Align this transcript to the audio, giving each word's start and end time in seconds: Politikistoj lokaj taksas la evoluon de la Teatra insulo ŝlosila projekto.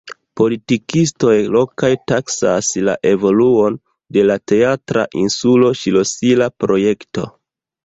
Politikistoj 0.39 1.35
lokaj 1.55 1.91
taksas 2.11 2.71
la 2.87 2.95
evoluon 3.11 3.77
de 4.19 4.25
la 4.31 4.39
Teatra 4.55 5.07
insulo 5.27 5.73
ŝlosila 5.85 6.51
projekto. 6.65 7.31